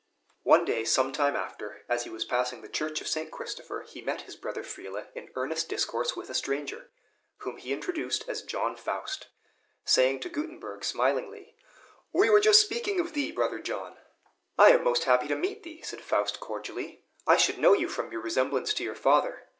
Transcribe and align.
One 0.41 0.65
day, 0.65 0.83
some 0.83 1.11
time 1.13 1.35
after, 1.35 1.83
as 1.87 2.05
he 2.05 2.09
was 2.09 2.25
passing 2.25 2.63
the 2.63 2.67
Church 2.67 3.01
of 3.01 3.07
St. 3.07 3.29
Christopher, 3.29 3.83
he 3.87 4.01
met 4.01 4.21
his 4.23 4.35
brother 4.35 4.63
Friele 4.63 5.05
in 5.13 5.29
earnest 5.35 5.69
discourse 5.69 6.15
with 6.15 6.27
a 6.27 6.33
stranger, 6.33 6.89
whom 7.41 7.57
he 7.57 7.71
introduced 7.71 8.27
as 8.27 8.41
John 8.41 8.75
Faust, 8.75 9.27
saying 9.85 10.21
to 10.21 10.29
Gutenberg, 10.29 10.83
smilingly, 10.83 11.55
"We 12.11 12.31
were 12.31 12.39
just 12.41 12.61
speaking 12.61 12.99
of 12.99 13.13
thee, 13.13 13.31
brother 13.31 13.59
John!" 13.59 13.95
"I 14.57 14.71
am 14.71 14.83
most 14.83 15.03
happy 15.03 15.27
to 15.27 15.35
meet 15.35 15.61
thee!" 15.61 15.83
said 15.83 16.01
Faust, 16.01 16.39
cordially. 16.39 17.03
"I 17.27 17.37
should 17.37 17.59
know 17.59 17.73
you 17.73 17.87
from 17.87 18.11
your 18.11 18.21
resemblance 18.21 18.73
to 18.73 18.83
your 18.83 18.95
father. 18.95 19.43